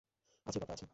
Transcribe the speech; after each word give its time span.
আছে 0.47 0.57
পাপা 0.59 0.73
আছে। 0.73 0.85